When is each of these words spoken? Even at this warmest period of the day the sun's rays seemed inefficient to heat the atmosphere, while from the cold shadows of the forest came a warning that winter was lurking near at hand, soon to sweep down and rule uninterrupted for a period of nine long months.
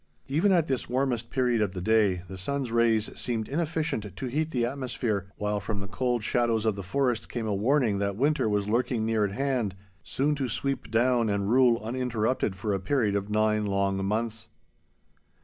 Even 0.27 0.51
at 0.51 0.65
this 0.67 0.89
warmest 0.89 1.29
period 1.29 1.61
of 1.61 1.73
the 1.73 1.79
day 1.79 2.23
the 2.27 2.35
sun's 2.35 2.71
rays 2.71 3.11
seemed 3.15 3.47
inefficient 3.47 4.15
to 4.15 4.25
heat 4.25 4.49
the 4.49 4.65
atmosphere, 4.65 5.27
while 5.37 5.59
from 5.59 5.79
the 5.79 5.87
cold 5.87 6.23
shadows 6.23 6.65
of 6.65 6.75
the 6.75 6.81
forest 6.81 7.29
came 7.29 7.45
a 7.45 7.53
warning 7.53 7.99
that 7.99 8.15
winter 8.15 8.49
was 8.49 8.67
lurking 8.67 9.05
near 9.05 9.23
at 9.25 9.31
hand, 9.33 9.75
soon 10.01 10.33
to 10.33 10.49
sweep 10.49 10.89
down 10.89 11.29
and 11.29 11.51
rule 11.51 11.79
uninterrupted 11.83 12.55
for 12.55 12.73
a 12.73 12.79
period 12.79 13.13
of 13.13 13.29
nine 13.29 13.63
long 13.67 14.03
months. 14.03 14.47